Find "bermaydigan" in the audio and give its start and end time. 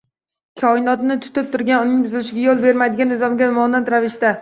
2.67-3.15